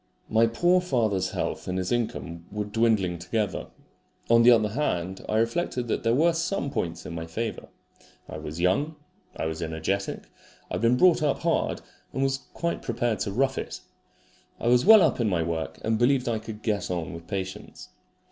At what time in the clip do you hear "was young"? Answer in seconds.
8.39-8.95